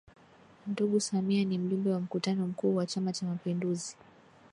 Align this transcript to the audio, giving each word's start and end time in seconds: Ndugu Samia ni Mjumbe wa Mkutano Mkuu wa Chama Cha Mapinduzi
Ndugu 0.67 0.99
Samia 0.99 1.43
ni 1.45 1.57
Mjumbe 1.57 1.89
wa 1.91 1.99
Mkutano 1.99 2.47
Mkuu 2.47 2.75
wa 2.75 2.85
Chama 2.85 3.13
Cha 3.13 3.25
Mapinduzi 3.25 3.95